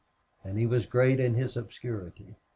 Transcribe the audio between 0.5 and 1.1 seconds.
he was